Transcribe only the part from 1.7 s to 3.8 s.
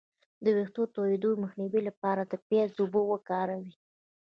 لپاره د پیاز اوبه وکاروئ